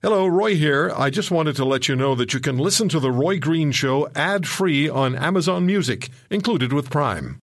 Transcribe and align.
Hello, 0.00 0.28
Roy 0.28 0.54
here. 0.54 0.92
I 0.96 1.10
just 1.10 1.32
wanted 1.32 1.56
to 1.56 1.64
let 1.64 1.88
you 1.88 1.96
know 1.96 2.14
that 2.14 2.32
you 2.32 2.38
can 2.38 2.56
listen 2.56 2.88
to 2.90 3.00
The 3.00 3.10
Roy 3.10 3.40
Green 3.40 3.72
Show 3.72 4.08
ad 4.14 4.46
free 4.46 4.88
on 4.88 5.16
Amazon 5.16 5.66
Music, 5.66 6.10
included 6.30 6.72
with 6.72 6.88
Prime. 6.88 7.40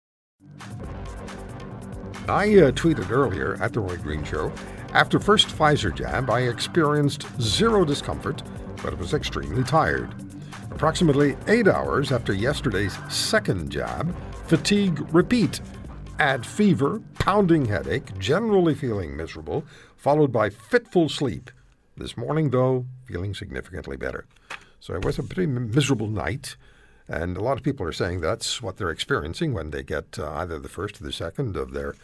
I 2.29 2.47
uh, 2.55 2.71
tweeted 2.71 3.11
earlier 3.11 3.61
at 3.61 3.73
The 3.73 3.81
Roy 3.81 3.97
Green 3.97 4.23
Show 4.23 4.53
after 4.93 5.19
first 5.19 5.49
Pfizer 5.49 5.93
jab, 5.93 6.31
I 6.31 6.43
experienced 6.43 7.27
zero 7.43 7.85
discomfort, 7.85 8.45
but 8.85 8.97
was 9.01 9.15
extremely 9.15 9.65
tired. 9.65 10.15
Approximately 10.71 11.37
eight 11.49 11.67
hours 11.67 12.13
after 12.13 12.33
yesterday's 12.33 12.97
second 13.13 13.71
jab, 13.71 14.15
fatigue 14.47 15.05
repeat. 15.13 15.61
Add 16.21 16.47
fever, 16.47 17.03
pounding 17.19 17.65
headache, 17.65 18.17
generally 18.21 18.77
feeling 18.77 19.17
miserable, 19.17 19.65
followed 19.97 20.31
by 20.31 20.51
fitful 20.51 21.09
sleep. 21.09 21.51
This 21.97 22.17
morning, 22.17 22.51
though, 22.51 22.87
feeling 23.05 23.35
significantly 23.35 23.97
better. 23.97 24.27
So 24.81 24.95
it 24.95 25.05
was 25.05 25.19
a 25.19 25.23
pretty 25.23 25.47
miserable 25.47 26.09
night. 26.09 26.57
And 27.07 27.37
a 27.37 27.41
lot 27.41 27.57
of 27.57 27.63
people 27.63 27.87
are 27.87 27.93
saying 27.93 28.21
that's 28.21 28.61
what 28.61 28.77
they're 28.77 28.91
experiencing 28.91 29.53
when 29.53 29.71
they 29.71 29.83
get 29.83 30.19
uh, 30.19 30.31
either 30.33 30.59
the 30.59 30.69
first 30.69 31.01
or 31.01 31.05
the 31.05 31.13
second 31.13 31.57
of 31.57 31.73
their 31.73 31.95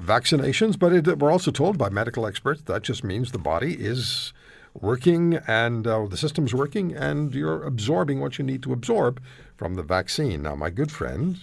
vaccinations. 0.00 0.78
But 0.78 0.92
it, 0.92 1.18
we're 1.18 1.32
also 1.32 1.50
told 1.50 1.78
by 1.78 1.88
medical 1.88 2.26
experts 2.26 2.62
that 2.62 2.82
just 2.82 3.02
means 3.02 3.32
the 3.32 3.38
body 3.38 3.74
is 3.74 4.32
working 4.74 5.38
and 5.46 5.86
uh, 5.86 6.06
the 6.06 6.16
system's 6.16 6.54
working 6.54 6.94
and 6.94 7.34
you're 7.34 7.64
absorbing 7.64 8.20
what 8.20 8.38
you 8.38 8.44
need 8.44 8.62
to 8.62 8.72
absorb 8.72 9.20
from 9.56 9.74
the 9.74 9.82
vaccine. 9.82 10.42
Now, 10.42 10.54
my 10.54 10.70
good 10.70 10.92
friend, 10.92 11.38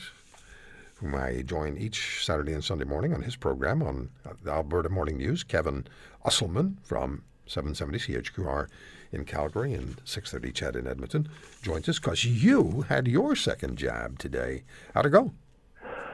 whom 0.95 1.15
I 1.15 1.41
join 1.41 1.77
each 1.77 2.25
Saturday 2.25 2.53
and 2.53 2.63
Sunday 2.63 2.85
morning 2.85 3.13
on 3.13 3.23
his 3.23 3.35
program 3.35 3.81
on 3.81 4.09
the 4.43 4.51
Alberta 4.51 4.89
Morning 4.89 5.17
News, 5.17 5.43
Kevin 5.43 5.85
Usselman 6.25 6.75
from 6.83 7.23
770 7.51 7.99
CHQR 7.99 8.67
in 9.11 9.25
Calgary 9.25 9.73
and 9.73 9.97
630 10.05 10.53
CHED 10.53 10.75
in 10.77 10.87
Edmonton, 10.87 11.29
joins 11.61 11.89
us 11.89 11.99
because 11.99 12.23
you 12.23 12.85
had 12.87 13.07
your 13.07 13.35
second 13.35 13.77
jab 13.77 14.17
today. 14.17 14.63
How'd 14.93 15.05
it 15.05 15.09
go? 15.09 15.33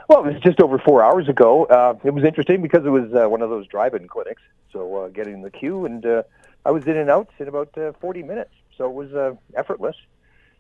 Well, 0.10 0.26
it 0.26 0.34
was 0.34 0.42
just 0.42 0.62
over 0.62 0.80
four 0.80 1.04
hours 1.04 1.28
ago. 1.28 1.66
Uh, 1.66 1.96
it 2.04 2.14
was 2.14 2.24
interesting 2.24 2.62
because 2.62 2.86
it 2.86 2.90
was 2.90 3.14
uh, 3.14 3.30
one 3.30 3.42
of 3.42 3.50
those 3.50 3.68
drive-in 3.68 4.08
clinics. 4.08 4.42
So 4.72 4.96
uh, 4.96 5.08
getting 5.10 5.42
the 5.42 5.52
queue, 5.52 5.86
and 5.86 6.06
uh, 6.06 6.24
I 6.66 6.72
was 6.72 6.88
in 6.88 6.98
and 6.98 7.10
out 7.10 7.30
in 7.40 7.48
about 7.48 7.78
uh, 7.78 7.92
40 8.00 8.24
minutes. 8.24 8.52
So 8.78 8.86
it 8.86 8.94
was 8.94 9.14
uh, 9.14 9.36
effortless. 9.56 9.96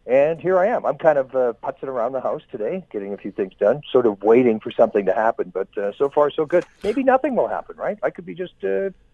And 0.05 0.39
here 0.39 0.57
I 0.57 0.67
am. 0.67 0.85
I'm 0.85 0.97
kind 0.97 1.17
of 1.17 1.35
uh, 1.35 1.53
putzing 1.61 1.89
around 1.89 2.13
the 2.13 2.21
house 2.21 2.41
today, 2.49 2.85
getting 2.91 3.13
a 3.13 3.17
few 3.17 3.31
things 3.31 3.53
done, 3.59 3.81
sort 3.91 4.05
of 4.05 4.21
waiting 4.23 4.59
for 4.59 4.71
something 4.71 5.05
to 5.05 5.13
happen. 5.13 5.49
But 5.49 5.75
uh, 5.77 5.91
so 5.97 6.09
far, 6.09 6.29
so 6.29 6.45
good. 6.45 6.65
Maybe 6.83 7.03
nothing 7.03 7.35
will 7.35 7.49
happen, 7.49 7.75
right? 7.75 7.97
I 8.03 8.09
could 8.09 8.25
be 8.25 8.35
just 8.35 8.53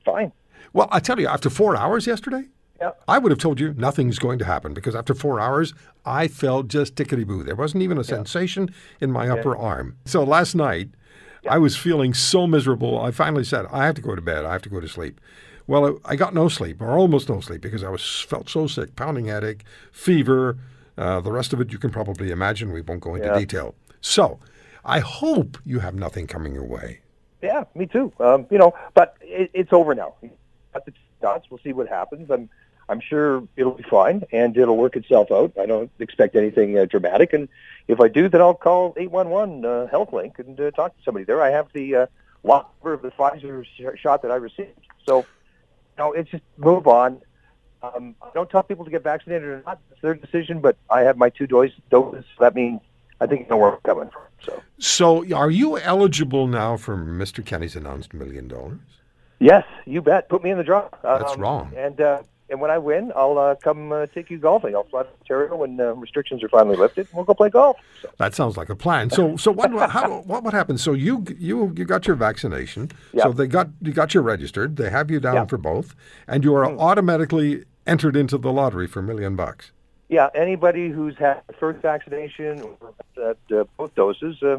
fine. 0.05 0.31
Well, 0.71 0.87
I 0.91 0.99
tell 0.99 1.19
you, 1.19 1.27
after 1.27 1.49
four 1.49 1.75
hours 1.75 2.07
yesterday, 2.07 2.45
Yeah. 2.81 2.91
I 3.07 3.17
would 3.17 3.31
have 3.31 3.39
told 3.39 3.59
you 3.59 3.73
nothing's 3.77 4.19
going 4.19 4.39
to 4.39 4.45
happen 4.45 4.73
because 4.73 4.95
after 4.95 5.13
four 5.13 5.39
hours, 5.39 5.73
I 6.05 6.27
felt 6.27 6.67
just 6.67 6.95
tickety 6.95 7.25
boo. 7.25 7.43
There 7.43 7.55
wasn't 7.55 7.83
even 7.83 7.97
a 7.97 8.03
sensation 8.03 8.73
in 8.99 9.11
my 9.11 9.29
upper 9.29 9.55
arm. 9.55 9.95
So 10.05 10.23
last 10.23 10.53
night, 10.55 10.89
I 11.49 11.57
was 11.59 11.75
feeling 11.77 12.13
so 12.13 12.47
miserable. 12.47 12.99
I 12.99 13.11
finally 13.11 13.43
said, 13.43 13.65
I 13.71 13.85
have 13.85 13.95
to 13.95 14.01
go 14.01 14.15
to 14.15 14.21
bed. 14.21 14.43
I 14.45 14.53
have 14.53 14.61
to 14.63 14.69
go 14.69 14.79
to 14.79 14.87
sleep. 14.87 15.21
Well, 15.65 15.97
I 16.03 16.15
got 16.17 16.33
no 16.33 16.49
sleep, 16.49 16.81
or 16.81 16.91
almost 16.91 17.29
no 17.29 17.39
sleep, 17.39 17.61
because 17.61 17.83
I 17.83 17.89
was 17.89 18.21
felt 18.21 18.49
so 18.49 18.67
sick, 18.67 18.95
pounding 18.97 19.27
headache, 19.27 19.63
fever. 19.93 20.57
Uh, 20.97 21.21
the 21.21 21.31
rest 21.31 21.53
of 21.53 21.61
it 21.61 21.71
you 21.71 21.77
can 21.79 21.89
probably 21.89 22.31
imagine. 22.31 22.71
We 22.73 22.81
won't 22.81 22.99
go 23.01 23.15
into 23.15 23.27
Yeah. 23.29 23.39
detail. 23.39 23.75
So, 24.01 24.39
I 24.83 24.99
hope 24.99 25.57
you 25.63 25.79
have 25.79 25.95
nothing 25.95 26.27
coming 26.27 26.53
your 26.53 26.65
way. 26.65 26.99
Yeah, 27.41 27.63
me 27.75 27.85
too. 27.85 28.11
Um, 28.19 28.45
you 28.49 28.57
know, 28.57 28.73
but 28.93 29.15
it, 29.21 29.51
it's 29.53 29.71
over 29.71 29.95
now. 29.95 30.15
Got 30.73 30.85
the 30.85 30.93
dots. 31.21 31.47
We'll 31.49 31.59
see 31.63 31.73
what 31.73 31.87
happens. 31.87 32.29
I'm, 32.29 32.49
I'm 32.89 32.99
sure 32.99 33.47
it'll 33.55 33.73
be 33.73 33.83
fine 33.83 34.23
and 34.31 34.57
it'll 34.57 34.77
work 34.77 34.95
itself 34.95 35.31
out. 35.31 35.53
I 35.59 35.65
don't 35.65 35.91
expect 35.99 36.35
anything 36.35 36.77
uh, 36.77 36.85
dramatic. 36.85 37.33
And 37.33 37.47
if 37.87 37.99
I 37.99 38.07
do, 38.07 38.27
then 38.27 38.41
I'll 38.41 38.53
call 38.53 38.93
811 38.97 39.65
uh, 39.65 39.87
HealthLink 39.91 40.39
and 40.39 40.59
uh, 40.59 40.71
talk 40.71 40.95
to 40.97 41.03
somebody 41.03 41.25
there. 41.25 41.41
I 41.41 41.49
have 41.49 41.67
the 41.73 41.95
uh, 41.95 42.05
number 42.43 42.93
of 42.93 43.01
the 43.01 43.11
Pfizer 43.11 43.65
sh- 43.65 43.99
shot 43.99 44.21
that 44.23 44.31
I 44.31 44.35
received. 44.35 44.79
So, 45.05 45.19
you 45.19 45.25
know, 45.97 46.13
it's 46.13 46.29
just 46.29 46.43
move 46.57 46.87
on. 46.87 47.21
Um, 47.81 48.15
I 48.21 48.29
don't 48.33 48.49
tell 48.49 48.63
people 48.63 48.85
to 48.85 48.91
get 48.91 49.03
vaccinated 49.03 49.43
or 49.43 49.63
not. 49.65 49.79
It's 49.91 50.01
their 50.01 50.15
decision. 50.15 50.59
But 50.61 50.77
I 50.89 51.01
have 51.01 51.17
my 51.17 51.29
two 51.29 51.47
doses. 51.47 51.77
doses. 51.89 52.25
So 52.37 52.43
that 52.43 52.55
means 52.55 52.79
I 53.19 53.27
think 53.27 53.41
you 53.41 53.47
know 53.47 53.57
where 53.57 53.73
I'm 53.73 53.79
coming 53.81 54.09
from. 54.09 54.23
So. 54.43 54.61
So, 54.77 55.35
are 55.35 55.51
you 55.51 55.77
eligible 55.77 56.47
now 56.47 56.75
for 56.77 56.97
Mr. 56.97 57.45
Kenney's 57.45 57.75
announced 57.75 58.13
million 58.13 58.47
dollars? 58.47 58.79
Yes, 59.39 59.65
you 59.85 60.01
bet. 60.01 60.29
Put 60.29 60.43
me 60.43 60.51
in 60.51 60.57
the 60.57 60.63
draw. 60.63 60.87
That's 61.03 61.33
Um, 61.33 61.41
wrong. 61.41 61.71
And 61.75 61.99
uh, 61.99 62.21
and 62.49 62.61
when 62.61 62.69
I 62.71 62.77
win, 62.77 63.11
I'll 63.15 63.37
uh, 63.37 63.55
come 63.55 63.91
uh, 63.91 64.05
take 64.07 64.29
you 64.29 64.37
golfing. 64.37 64.75
I'll 64.75 64.83
fly 64.83 65.03
to 65.03 65.09
Ontario 65.21 65.55
when 65.55 65.79
uh, 65.79 65.93
restrictions 65.95 66.43
are 66.43 66.49
finally 66.49 66.75
lifted. 66.75 67.07
and 67.07 67.15
We'll 67.15 67.25
go 67.25 67.33
play 67.33 67.49
golf. 67.49 67.77
So, 68.01 68.09
That 68.17 68.35
sounds 68.35 68.57
like 68.57 68.69
a 68.69 68.75
plan. 68.75 69.09
So, 69.09 69.35
so 69.37 69.51
what? 69.51 69.71
How, 69.89 70.19
what? 70.25 70.43
What 70.43 70.53
happened? 70.53 70.79
So 70.79 70.93
you 70.93 71.25
you 71.39 71.73
you 71.75 71.83
got 71.85 72.05
your 72.07 72.15
vaccination. 72.15 72.91
Yeah. 73.11 73.23
So 73.23 73.31
they 73.33 73.47
got 73.47 73.69
you 73.81 73.91
got 73.91 74.13
you 74.13 74.21
registered. 74.21 74.75
They 74.77 74.89
have 74.89 75.09
you 75.09 75.19
down 75.19 75.35
Yeah. 75.35 75.45
For 75.45 75.57
both, 75.57 75.95
and 76.27 76.43
you 76.43 76.53
are 76.55 76.65
automatically 76.65 77.63
entered 77.87 78.15
into 78.15 78.37
the 78.37 78.51
lottery 78.51 78.87
for 78.87 78.99
a 78.99 79.03
million 79.03 79.35
bucks. 79.35 79.71
yeah, 80.09 80.29
anybody 80.35 80.89
who's 80.89 81.17
had 81.17 81.41
the 81.47 81.53
first 81.53 81.81
vaccination 81.81 82.61
or 82.61 82.93
had, 83.17 83.37
uh, 83.57 83.63
both 83.77 83.93
doses, 83.95 84.41
uh, 84.43 84.57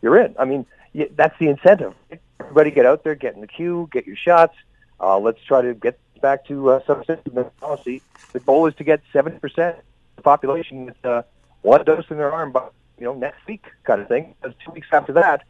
you're 0.00 0.16
in. 0.24 0.34
I 0.38 0.44
mean, 0.44 0.64
that's 0.94 1.38
the 1.38 1.48
incentive. 1.48 1.94
Everybody 2.40 2.70
get 2.70 2.86
out 2.86 3.04
there, 3.04 3.14
get 3.14 3.34
in 3.34 3.40
the 3.40 3.46
queue, 3.46 3.88
get 3.92 4.06
your 4.06 4.16
shots. 4.16 4.54
Uh, 5.00 5.18
let's 5.18 5.42
try 5.44 5.62
to 5.62 5.74
get 5.74 5.98
back 6.20 6.46
to 6.46 6.70
uh, 6.70 6.80
some 6.86 7.04
system 7.04 7.38
of 7.38 7.56
policy. 7.58 8.02
The 8.32 8.40
goal 8.40 8.66
is 8.66 8.74
to 8.76 8.84
get 8.84 9.00
70% 9.12 9.36
of 9.36 9.76
the 10.16 10.22
population 10.22 10.86
with 10.86 11.04
uh, 11.04 11.22
one 11.62 11.84
dose 11.84 12.04
in 12.10 12.16
their 12.16 12.32
arm 12.32 12.52
by, 12.52 12.68
you 12.98 13.04
know, 13.04 13.14
next 13.14 13.46
week 13.46 13.64
kind 13.84 14.00
of 14.00 14.08
thing. 14.08 14.34
Because 14.40 14.56
two 14.64 14.72
weeks 14.72 14.88
after 14.92 15.12
that, 15.14 15.44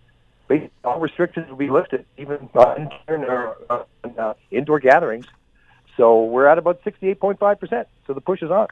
all 0.84 1.00
restrictions 1.00 1.48
will 1.48 1.56
be 1.56 1.70
lifted, 1.70 2.04
even 2.18 2.48
uh, 2.54 2.74
intern 2.76 3.24
or, 3.24 3.56
uh, 3.70 3.84
uh, 4.18 4.34
indoor 4.50 4.80
gatherings. 4.80 5.26
So 5.96 6.24
we're 6.24 6.46
at 6.46 6.58
about 6.58 6.82
68.5%. 6.84 7.86
So 8.06 8.14
the 8.14 8.20
push 8.20 8.42
is 8.42 8.50
on. 8.50 8.68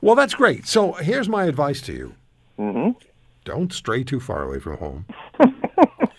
Well, 0.00 0.14
that's 0.14 0.34
great. 0.34 0.66
So 0.66 0.92
here's 0.92 1.28
my 1.28 1.44
advice 1.46 1.80
to 1.82 1.92
you: 1.92 2.14
hmm 2.56 2.90
don't 3.48 3.72
stray 3.72 4.04
too 4.04 4.20
far 4.20 4.42
away 4.42 4.58
from 4.58 4.76
home. 4.76 5.06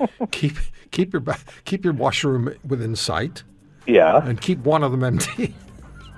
keep 0.32 0.58
keep 0.92 1.14
your 1.14 1.24
keep 1.66 1.84
your 1.84 1.94
washroom 1.94 2.54
within 2.68 2.96
sight, 2.96 3.44
Yeah. 3.88 4.26
and 4.26 4.40
keep 4.40 4.60
one 4.60 4.84
of 4.84 4.92
them 4.92 5.04
empty. 5.04 5.54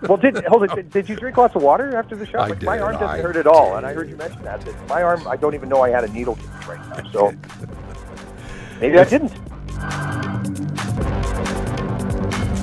Well, 0.04 0.18
did 0.18 0.44
hold 0.46 0.64
it, 0.64 0.76
did, 0.76 0.90
did 0.90 1.10
you 1.10 1.16
drink 1.16 1.38
lots 1.38 1.56
of 1.56 1.62
water 1.62 1.96
after 1.96 2.16
the 2.16 2.26
shot? 2.26 2.42
I 2.42 2.48
Like, 2.48 2.64
my 2.64 2.80
arm 2.80 2.94
doesn't 2.94 3.08
I 3.08 3.20
hurt 3.22 3.36
at 3.36 3.46
all, 3.48 3.78
and 3.78 3.86
I 3.86 3.94
heard 3.94 4.10
you 4.10 4.16
mention 4.16 4.42
that. 4.44 4.62
that 4.62 4.88
My 4.90 5.04
arm, 5.04 5.28
I 5.28 5.36
don't 5.36 5.54
even 5.54 5.70
know 5.70 5.82
I 5.82 5.90
had 5.90 6.04
a 6.04 6.12
needle 6.12 6.38
right 6.68 6.80
now. 6.90 7.12
So 7.12 7.32
maybe 8.80 8.98
I 8.98 9.04
didn't. 9.04 9.32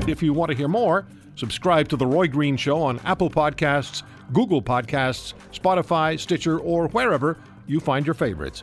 If 0.08 0.22
you 0.22 0.32
want 0.32 0.50
to 0.50 0.56
hear 0.56 0.68
more, 0.68 1.06
subscribe 1.36 1.88
to 1.88 1.96
The 1.96 2.06
Roy 2.06 2.28
Green 2.28 2.56
Show 2.56 2.82
on 2.82 2.98
Apple 3.04 3.28
Podcasts, 3.30 4.02
Google 4.32 4.62
Podcasts, 4.62 5.34
Spotify, 5.52 6.18
Stitcher, 6.18 6.58
or 6.58 6.88
wherever 6.88 7.38
you 7.66 7.78
find 7.78 8.06
your 8.06 8.14
favorites. 8.14 8.62